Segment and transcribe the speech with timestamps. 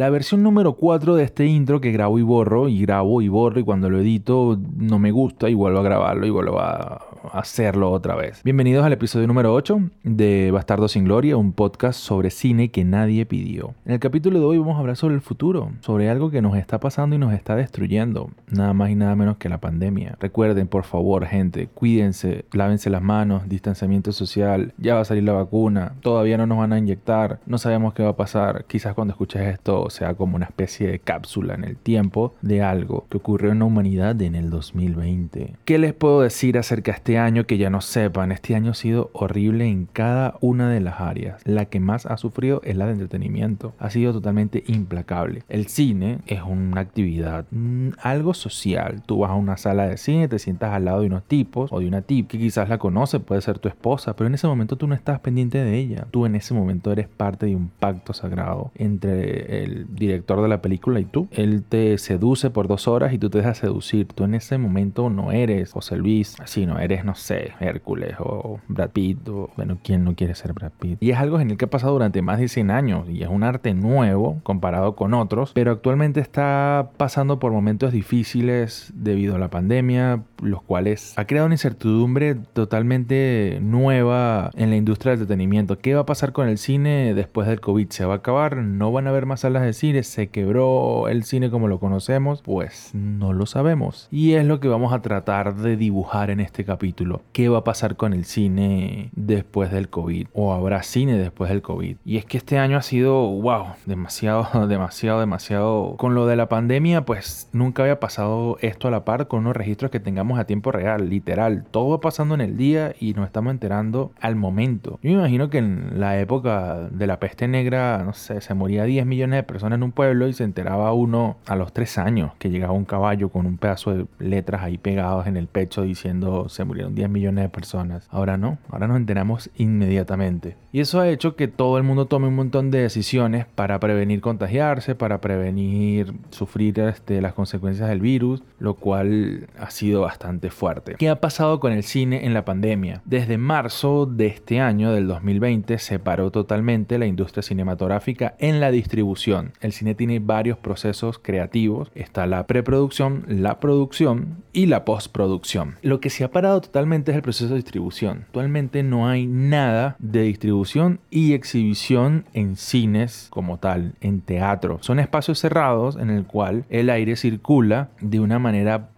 [0.00, 3.60] La versión número 4 de este intro que grabo y borro, y grabo y borro,
[3.60, 7.90] y cuando lo edito no me gusta, y vuelvo a grabarlo y vuelvo a hacerlo
[7.90, 8.42] otra vez.
[8.42, 13.26] Bienvenidos al episodio número 8 de Bastardo sin Gloria, un podcast sobre cine que nadie
[13.26, 13.74] pidió.
[13.84, 16.56] En el capítulo de hoy vamos a hablar sobre el futuro, sobre algo que nos
[16.56, 20.16] está pasando y nos está destruyendo, nada más y nada menos que la pandemia.
[20.18, 25.34] Recuerden, por favor, gente, cuídense, lávense las manos, distanciamiento social, ya va a salir la
[25.34, 29.12] vacuna, todavía no nos van a inyectar, no sabemos qué va a pasar, quizás cuando
[29.12, 33.52] escuches esto sea como una especie de cápsula en el tiempo de algo que ocurrió
[33.52, 35.54] en la humanidad en el 2020.
[35.64, 38.32] ¿Qué les puedo decir acerca de este año que ya no sepan?
[38.32, 41.40] Este año ha sido horrible en cada una de las áreas.
[41.44, 43.74] La que más ha sufrido es la de entretenimiento.
[43.78, 45.42] Ha sido totalmente implacable.
[45.48, 49.02] El cine es una actividad, mm, algo social.
[49.06, 51.80] Tú vas a una sala de cine, te sientas al lado de unos tipos o
[51.80, 54.76] de una tip que quizás la conoce, puede ser tu esposa, pero en ese momento
[54.76, 56.06] tú no estás pendiente de ella.
[56.10, 60.62] Tú en ese momento eres parte de un pacto sagrado entre el director de la
[60.62, 61.28] película y tú.
[61.30, 64.06] Él te seduce por dos horas y tú te dejas seducir.
[64.08, 68.90] Tú en ese momento no eres José Luis, sino eres, no sé, Hércules o Brad
[68.90, 70.98] Pitt o, bueno, ¿quién no quiere ser Brad Pitt?
[71.00, 73.28] Y es algo en el que ha pasado durante más de 100 años y es
[73.28, 79.38] un arte nuevo comparado con otros, pero actualmente está pasando por momentos difíciles debido a
[79.38, 85.78] la pandemia, los cuales ha creado una incertidumbre totalmente nueva en la industria del entretenimiento.
[85.78, 87.90] ¿Qué va a pasar con el cine después del COVID?
[87.90, 88.56] ¿Se va a acabar?
[88.56, 90.02] ¿No van a haber más salas de cine?
[90.02, 92.42] ¿Se quebró el cine como lo conocemos?
[92.42, 94.08] Pues no lo sabemos.
[94.10, 97.22] Y es lo que vamos a tratar de dibujar en este capítulo.
[97.32, 100.28] ¿Qué va a pasar con el cine después del COVID?
[100.32, 101.96] ¿O habrá cine después del COVID?
[102.04, 105.96] Y es que este año ha sido, wow, demasiado, demasiado, demasiado...
[105.96, 109.56] Con lo de la pandemia, pues nunca había pasado esto a la par con unos
[109.56, 111.64] registros que tengamos a tiempo real, literal.
[111.70, 114.98] Todo va pasando en el día y nos estamos enterando al momento.
[115.02, 118.84] Yo me imagino que en la época de la peste negra, no sé, se moría
[118.84, 122.32] 10 millones de personas en un pueblo y se enteraba uno a los 3 años
[122.38, 126.48] que llegaba un caballo con un pedazo de letras ahí pegados en el pecho diciendo
[126.48, 128.06] se murieron 10 millones de personas.
[128.10, 130.56] Ahora no, ahora nos enteramos inmediatamente.
[130.72, 134.20] Y eso ha hecho que todo el mundo tome un montón de decisiones para prevenir
[134.20, 140.94] contagiarse, para prevenir sufrir este, las consecuencias del virus, lo cual ha sido bastante fuerte.
[140.98, 143.02] ¿Qué ha pasado con el cine en la pandemia?
[143.04, 148.70] Desde marzo de este año, del 2020, se paró totalmente la industria cinematográfica en la
[148.70, 149.39] distribución.
[149.60, 151.90] El cine tiene varios procesos creativos.
[151.94, 155.76] Está la preproducción, la producción y la postproducción.
[155.82, 158.24] Lo que se ha parado totalmente es el proceso de distribución.
[158.26, 164.78] Actualmente no hay nada de distribución y exhibición en cines como tal, en teatro.
[164.80, 168.90] Son espacios cerrados en el cual el aire circula de una manera...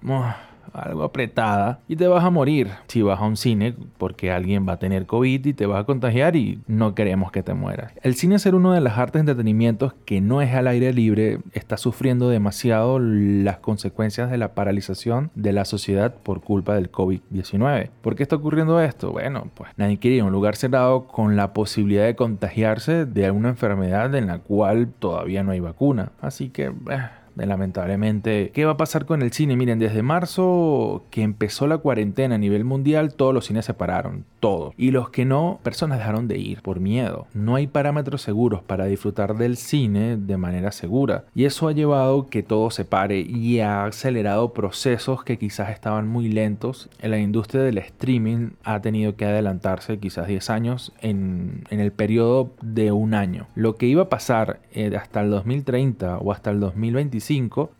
[0.73, 4.75] algo apretada y te vas a morir si vas a un cine porque alguien va
[4.75, 7.93] a tener COVID y te vas a contagiar y no queremos que te mueras.
[8.03, 11.39] El cine ser uno de las artes de entretenimiento que no es al aire libre
[11.53, 17.91] está sufriendo demasiado las consecuencias de la paralización de la sociedad por culpa del COVID-19.
[18.01, 19.13] ¿Por qué está ocurriendo esto?
[19.13, 24.15] Bueno, pues nadie quiere un lugar cerrado con la posibilidad de contagiarse de alguna enfermedad
[24.15, 26.13] en la cual todavía no hay vacuna.
[26.21, 26.67] Así que...
[26.67, 28.51] Eh, lamentablemente.
[28.53, 29.57] ¿Qué va a pasar con el cine?
[29.57, 34.25] Miren, desde marzo que empezó la cuarentena a nivel mundial, todos los cines se pararon,
[34.41, 34.75] todos.
[34.77, 37.27] Y los que no, personas dejaron de ir por miedo.
[37.35, 41.25] No hay parámetros seguros para disfrutar del cine de manera segura.
[41.35, 46.09] Y eso ha llevado que todo se pare y ha acelerado procesos que quizás estaban
[46.09, 46.89] muy lentos.
[47.01, 51.93] En la industria del streaming ha tenido que adelantarse quizás 10 años en, en el
[51.93, 53.47] periodo de un año.
[53.55, 57.22] Lo que iba a pasar eh, hasta el 2030 o hasta el 2025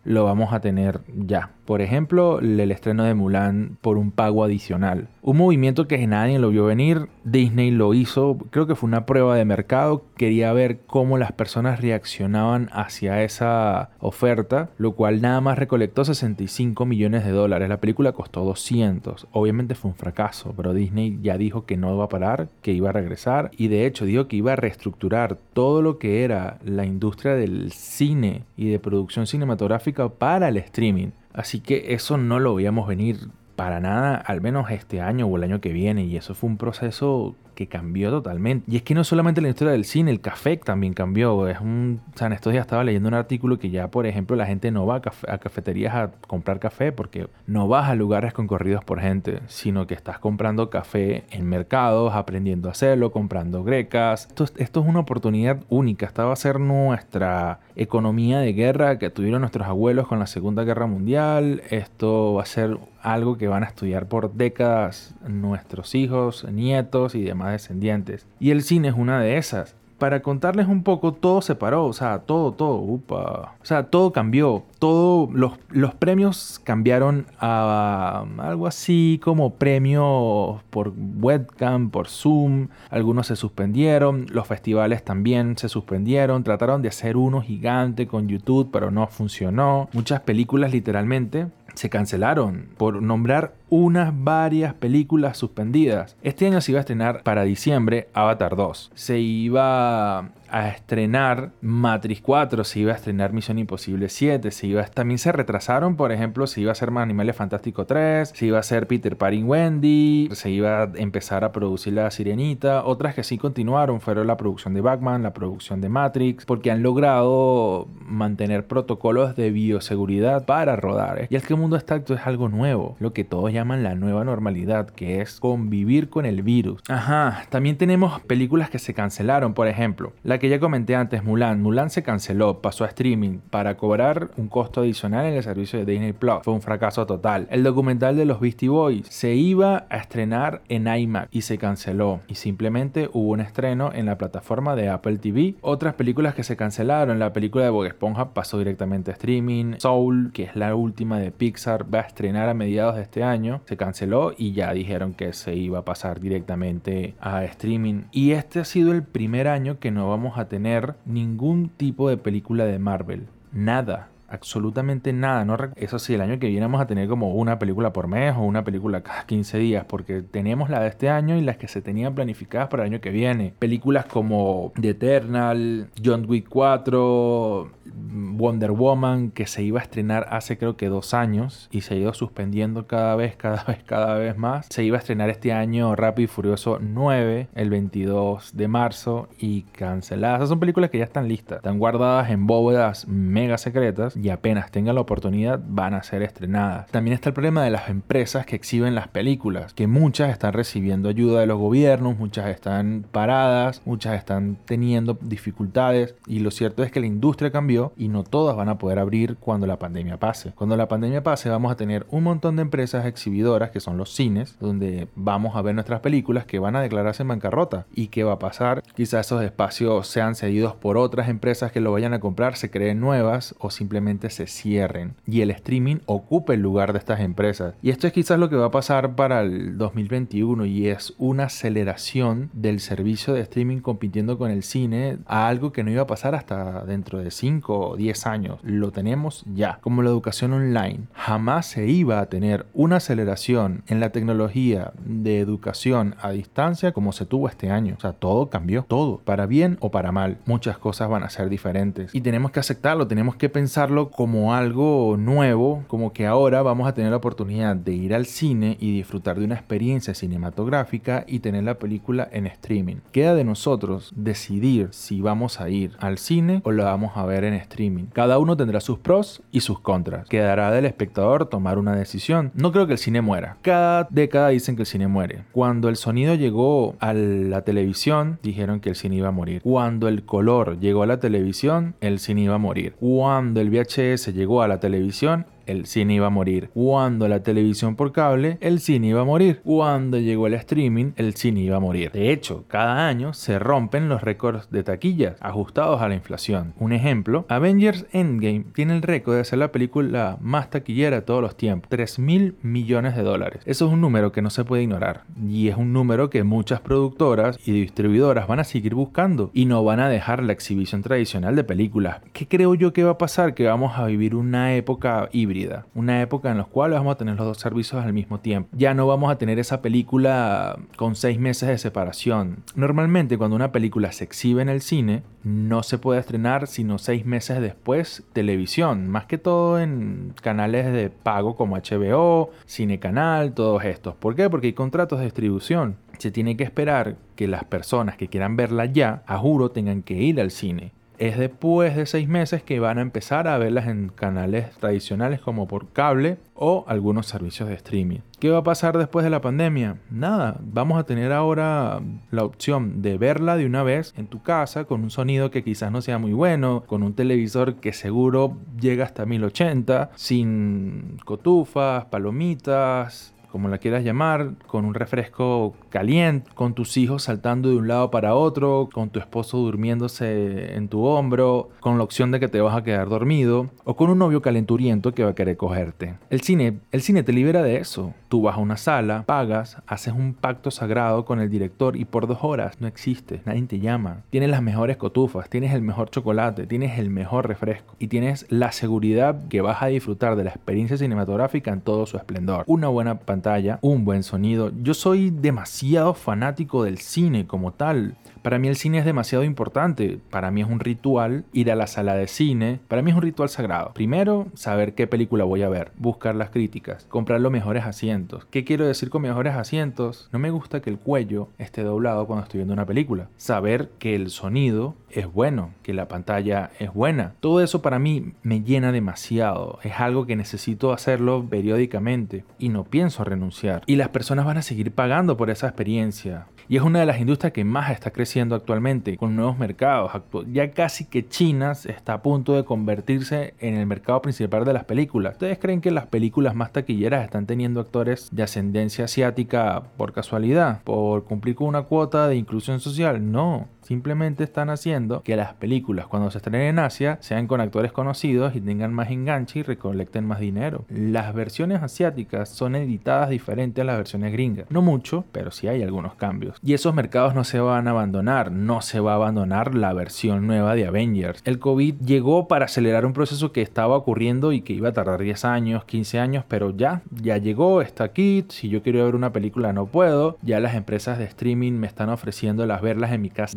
[0.03, 1.51] lo vamos a tener ya.
[1.65, 5.07] Por ejemplo, el estreno de Mulan por un pago adicional.
[5.21, 9.37] Un movimiento que nadie lo vio venir, Disney lo hizo, creo que fue una prueba
[9.37, 15.57] de mercado, quería ver cómo las personas reaccionaban hacia esa oferta, lo cual nada más
[15.57, 17.69] recolectó 65 millones de dólares.
[17.69, 22.03] La película costó 200, obviamente fue un fracaso, pero Disney ya dijo que no iba
[22.03, 25.81] a parar, que iba a regresar y de hecho dijo que iba a reestructurar todo
[25.81, 31.09] lo que era la industria del cine y de producción cinematográfica para el streaming.
[31.33, 35.43] Así que eso no lo veíamos venir para nada, al menos este año o el
[35.43, 36.05] año que viene.
[36.05, 38.69] Y eso fue un proceso que cambió totalmente.
[38.71, 41.47] Y es que no solamente la historia del cine, el café también cambió.
[41.47, 44.35] Es un, o sea, en estos días estaba leyendo un artículo que ya, por ejemplo,
[44.35, 44.97] la gente no va
[45.27, 49.93] a, cafeterías a comprar café porque no vas a lugares concorridos por gente, sino que
[49.93, 54.27] estás comprando café en mercados, aprendiendo a hacerlo, comprando grecas.
[54.27, 56.05] Esto, esto es una oportunidad única.
[56.05, 60.63] Esta va a ser nuestra economía de guerra que tuvieron nuestros abuelos con la Segunda
[60.63, 61.61] Guerra Mundial.
[61.69, 67.21] Esto va a ser algo que van a estudiar por décadas nuestros hijos, nietos y
[67.21, 68.25] demás descendientes.
[68.39, 69.75] Y el cine es una de esas.
[69.99, 73.55] para contarles un poco, todo se paró, o sea, todo, todo, upa.
[73.61, 80.91] O sea, todo cambió, todo, los, los premios cambiaron a algo así como premios por
[81.21, 87.41] webcam, por Zoom, algunos se suspendieron, los festivales también se suspendieron, trataron de hacer uno
[87.41, 89.87] gigante con YouTube, pero no funcionó.
[89.93, 96.15] Muchas películas literalmente se cancelaron por nombrar unas varias películas suspendidas.
[96.21, 98.91] Este año se iba a estrenar para diciembre Avatar 2.
[98.93, 104.83] Se iba a estrenar Matrix 4, se iba a estrenar Misión Imposible 7, se iba
[104.85, 108.59] también se retrasaron, por ejemplo, se iba a hacer Animales Fantástico 3, se iba a
[108.59, 113.23] hacer Peter Pan y Wendy, se iba a empezar a producir La Sirenita, otras que
[113.23, 118.67] sí continuaron fueron la producción de Batman, la producción de Matrix, porque han logrado mantener
[118.67, 121.19] protocolos de bioseguridad para rodar.
[121.19, 121.27] ¿eh?
[121.31, 124.23] Y es que el mundo está es algo nuevo, lo que todos llaman la nueva
[124.23, 126.81] normalidad, que es convivir con el virus.
[126.89, 131.61] Ajá, también tenemos películas que se cancelaron, por ejemplo, la que ya comenté antes, Mulan.
[131.61, 135.85] Mulan se canceló, pasó a streaming para cobrar un costo adicional en el servicio de
[135.85, 136.39] Disney Plus.
[136.43, 137.47] Fue un fracaso total.
[137.49, 142.19] El documental de los Beastie Boys se iba a estrenar en iMac y se canceló.
[142.27, 145.55] Y simplemente hubo un estreno en la plataforma de Apple TV.
[145.61, 149.75] Otras películas que se cancelaron, la película de Bob Esponja pasó directamente a streaming.
[149.77, 153.61] Soul, que es la última de Pixar, va a estrenar a mediados de este año.
[153.63, 158.01] Se canceló y ya dijeron que se iba a pasar directamente a streaming.
[158.11, 162.65] Y este ha sido el primer año que no a tener ningún tipo de película
[162.65, 163.27] de Marvel.
[163.51, 165.45] Nada absolutamente nada.
[165.45, 168.35] No eso sí, el año que viene vamos a tener como una película por mes
[168.35, 171.67] o una película cada 15 días, porque tenemos la de este año y las que
[171.67, 173.53] se tenían planificadas para el año que viene.
[173.59, 180.57] Películas como The Eternal, John Wick 4, Wonder Woman, que se iba a estrenar hace
[180.57, 184.37] creo que dos años y se ha ido suspendiendo cada vez, cada vez, cada vez
[184.37, 184.67] más.
[184.69, 189.63] Se iba a estrenar este año Rápido y Furioso 9, el 22 de marzo, y
[189.63, 190.39] canceladas.
[190.39, 194.71] Esas son películas que ya están listas, están guardadas en bóvedas mega secretas y apenas
[194.71, 196.89] tengan la oportunidad van a ser estrenadas.
[196.91, 201.09] También está el problema de las empresas que exhiben las películas, que muchas están recibiendo
[201.09, 206.91] ayuda de los gobiernos, muchas están paradas, muchas están teniendo dificultades y lo cierto es
[206.91, 210.53] que la industria cambió y no todas van a poder abrir cuando la pandemia pase.
[210.55, 214.13] Cuando la pandemia pase vamos a tener un montón de empresas exhibidoras que son los
[214.13, 217.87] cines, donde vamos a ver nuestras películas que van a declararse en bancarrota.
[217.93, 218.83] ¿Y qué va a pasar?
[218.95, 223.01] Quizás esos espacios sean cedidos por otras empresas que lo vayan a comprar, se creen
[223.01, 227.75] nuevas o simplemente se cierren y el streaming ocupe el lugar de estas empresas.
[227.81, 231.45] Y esto es quizás lo que va a pasar para el 2021 y es una
[231.45, 236.07] aceleración del servicio de streaming compitiendo con el cine a algo que no iba a
[236.07, 238.59] pasar hasta dentro de 5 o 10 años.
[238.63, 239.79] Lo tenemos ya.
[239.81, 245.39] Como la educación online, jamás se iba a tener una aceleración en la tecnología de
[245.39, 247.95] educación a distancia como se tuvo este año.
[247.97, 250.37] O sea, todo cambió, todo, para bien o para mal.
[250.45, 255.15] Muchas cosas van a ser diferentes y tenemos que aceptarlo, tenemos que pensarlo como algo
[255.17, 259.39] nuevo, como que ahora vamos a tener la oportunidad de ir al cine y disfrutar
[259.39, 262.97] de una experiencia cinematográfica y tener la película en streaming.
[263.11, 267.43] Queda de nosotros decidir si vamos a ir al cine o la vamos a ver
[267.43, 268.05] en streaming.
[268.13, 270.27] Cada uno tendrá sus pros y sus contras.
[270.27, 272.51] Quedará del espectador tomar una decisión.
[272.55, 273.57] No creo que el cine muera.
[273.61, 275.43] Cada década dicen que el cine muere.
[275.51, 279.61] Cuando el sonido llegó a la televisión, dijeron que el cine iba a morir.
[279.61, 282.95] Cuando el color llegó a la televisión, el cine iba a morir.
[282.99, 286.69] Cuando el VHS se llegó a la televisión el cine iba a morir.
[286.73, 289.61] Cuando la televisión por cable, el cine iba a morir.
[289.63, 292.11] Cuando llegó el streaming, el cine iba a morir.
[292.11, 296.73] De hecho, cada año se rompen los récords de taquillas ajustados a la inflación.
[296.77, 301.41] Un ejemplo, Avengers Endgame tiene el récord de ser la película más taquillera de todos
[301.41, 301.89] los tiempos.
[301.89, 303.61] 3 mil millones de dólares.
[303.65, 305.23] Eso es un número que no se puede ignorar.
[305.47, 309.83] Y es un número que muchas productoras y distribuidoras van a seguir buscando y no
[309.83, 312.21] van a dejar la exhibición tradicional de películas.
[312.33, 313.53] ¿Qué creo yo que va a pasar?
[313.53, 315.52] Que vamos a vivir una época híbrida
[315.93, 318.69] una época en la cual vamos a tener los dos servicios al mismo tiempo.
[318.73, 322.63] Ya no vamos a tener esa película con seis meses de separación.
[322.75, 327.25] Normalmente cuando una película se exhibe en el cine, no se puede estrenar sino seis
[327.25, 333.83] meses después televisión, más que todo en canales de pago como HBO, Cine Canal, todos
[333.83, 334.15] estos.
[334.15, 334.49] ¿Por qué?
[334.49, 335.97] Porque hay contratos de distribución.
[336.17, 340.15] Se tiene que esperar que las personas que quieran verla ya, a juro, tengan que
[340.15, 344.09] ir al cine es después de seis meses que van a empezar a verlas en
[344.09, 348.19] canales tradicionales como por cable o algunos servicios de streaming.
[348.39, 349.97] ¿Qué va a pasar después de la pandemia?
[350.09, 352.01] Nada, vamos a tener ahora
[352.31, 355.91] la opción de verla de una vez en tu casa con un sonido que quizás
[355.91, 363.33] no sea muy bueno, con un televisor que seguro llega hasta 1080, sin cotufas, palomitas,
[363.53, 368.09] como la quieras llamar, con un refresco caliente, con tus hijos saltando de un lado
[368.09, 372.61] para otro, con tu esposo durmiéndose en tu hombro, con la opción de que te
[372.61, 376.15] vas a quedar dormido, o con un novio calenturiento que va a querer cogerte.
[376.31, 378.15] El cine, el cine te libera de eso.
[378.27, 382.25] Tú vas a una sala, pagas, haces un pacto sagrado con el director y por
[382.25, 384.23] dos horas no existe, nadie te llama.
[384.31, 388.71] Tienes las mejores cotufas, tienes el mejor chocolate, tienes el mejor refresco y tienes la
[388.71, 392.63] seguridad que vas a disfrutar de la experiencia cinematográfica en todo su esplendor.
[392.65, 393.42] Una buena pantalla,
[393.81, 394.71] un buen sonido.
[394.81, 398.15] Yo soy demasiado fanático del cine como tal.
[398.43, 400.19] Para mí el cine es demasiado importante.
[400.29, 402.81] Para mí es un ritual ir a la sala de cine.
[402.89, 403.93] Para mí es un ritual sagrado.
[403.93, 408.45] Primero, saber qué película voy a ver, buscar las críticas, comprar los mejores asientos.
[408.51, 410.27] ¿Qué quiero decir con mejores asientos?
[410.33, 413.29] No me gusta que el cuello esté doblado cuando estoy viendo una película.
[413.37, 417.35] Saber que el sonido es bueno, que la pantalla es buena.
[417.39, 419.79] Todo eso para mí me llena demasiado.
[419.83, 423.83] Es algo que necesito hacerlo periódicamente y no pienso renunciar.
[423.85, 426.47] Y las personas van a seguir pagando por esa experiencia.
[426.69, 430.11] Y es una de las industrias que más está creciendo actualmente, con nuevos mercados.
[430.51, 434.85] Ya casi que China está a punto de convertirse en el mercado principal de las
[434.85, 435.33] películas.
[435.33, 440.81] ¿Ustedes creen que las películas más taquilleras están teniendo actores de ascendencia asiática por casualidad?
[440.83, 443.31] ¿Por cumplir con una cuota de inclusión social?
[443.31, 443.67] No.
[443.81, 448.55] Simplemente están haciendo que las películas cuando se estrenen en Asia sean con actores conocidos
[448.55, 450.85] y tengan más enganche y recolecten más dinero.
[450.89, 454.71] Las versiones asiáticas son editadas diferentes a las versiones gringas.
[454.71, 456.52] No mucho, pero sí hay algunos cambios.
[456.61, 458.51] Y esos mercados no se van a abandonar.
[458.51, 461.41] No se va a abandonar la versión nueva de Avengers.
[461.45, 465.21] El COVID llegó para acelerar un proceso que estaba ocurriendo y que iba a tardar
[465.21, 468.45] 10 años, 15 años, pero ya, ya llegó, está aquí.
[468.49, 470.37] Si yo quiero ver una película no puedo.
[470.41, 473.53] Ya las empresas de streaming me están ofreciendo las verlas en mi casa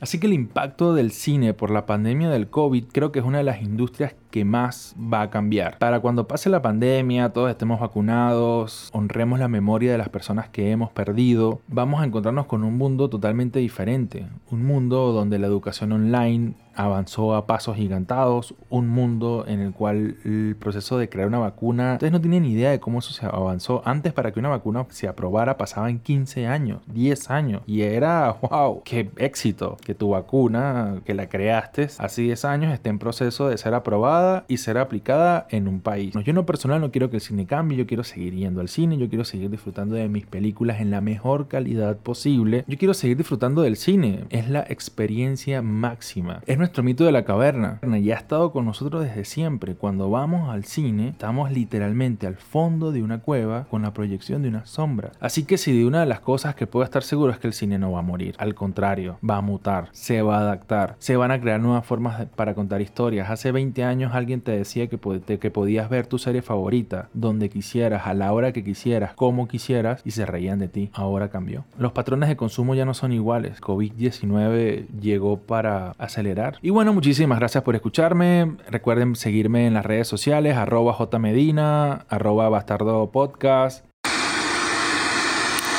[0.00, 3.38] Así que el impacto del cine por la pandemia del COVID creo que es una
[3.38, 5.78] de las industrias que más va a cambiar.
[5.78, 10.70] Para cuando pase la pandemia, todos estemos vacunados, honremos la memoria de las personas que
[10.70, 14.26] hemos perdido, vamos a encontrarnos con un mundo totalmente diferente.
[14.50, 20.16] Un mundo donde la educación online avanzó a pasos gigantados, un mundo en el cual
[20.24, 23.82] el proceso de crear una vacuna, ustedes no tienen idea de cómo eso se avanzó.
[23.84, 28.82] Antes para que una vacuna se aprobara pasaban 15 años, 10 años y era, wow,
[28.84, 33.58] qué éxito que tu vacuna que la creaste hace 10 años esté en proceso de
[33.58, 36.14] ser aprobada y ser aplicada en un país.
[36.14, 38.68] Yo en lo personal no quiero que el cine cambie, yo quiero seguir yendo al
[38.68, 42.64] cine, yo quiero seguir disfrutando de mis películas en la mejor calidad posible.
[42.68, 46.40] Yo quiero seguir disfrutando del cine, es la experiencia máxima.
[46.46, 47.80] Es nuestro mito de la caverna.
[48.02, 49.74] Ya ha estado con nosotros desde siempre.
[49.74, 54.50] Cuando vamos al cine, estamos literalmente al fondo de una cueva con la proyección de
[54.50, 55.12] una sombra.
[55.18, 57.54] Así que si de una de las cosas que puedo estar seguro es que el
[57.54, 58.34] cine no va a morir.
[58.36, 62.26] Al contrario, va a mutar, se va a adaptar, se van a crear nuevas formas
[62.36, 63.30] para contar historias.
[63.30, 64.98] Hace 20 años alguien te decía que,
[65.38, 70.02] que podías ver tu serie favorita donde quisieras, a la hora que quisieras, como quisieras
[70.04, 70.90] y se reían de ti.
[70.92, 71.64] Ahora cambió.
[71.78, 73.62] Los patrones de consumo ya no son iguales.
[73.62, 78.56] COVID-19 llegó para acelerar y bueno, muchísimas gracias por escucharme.
[78.68, 83.84] Recuerden seguirme en las redes sociales, arroba jmedina, arroba bastardo podcast.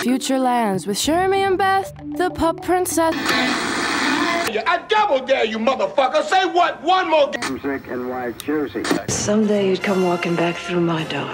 [0.04, 3.14] Future Lands with Shermie and Beth, the pop princess.
[4.50, 6.24] I double dare you, motherfucker.
[6.24, 6.82] Say what?
[6.82, 7.30] One more.
[7.50, 8.84] Music and white juicy.
[9.08, 11.30] Someday you'd come walking back through my door.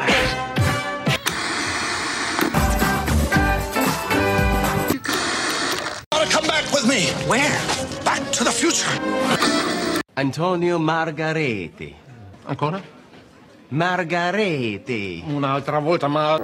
[6.31, 7.05] Come back with me.
[7.29, 7.74] Where?
[10.13, 11.95] Antonio Margareti.
[12.45, 12.81] Ancora?
[13.69, 15.23] Margareti.
[15.27, 16.37] Un'altra volta, ma...